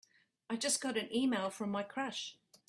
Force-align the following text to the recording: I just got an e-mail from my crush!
I 0.49 0.55
just 0.55 0.81
got 0.81 0.97
an 0.97 1.13
e-mail 1.15 1.51
from 1.51 1.69
my 1.69 1.83
crush! 1.83 2.35